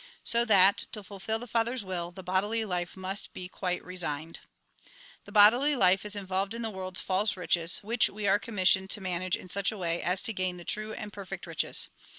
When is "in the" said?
6.55-6.71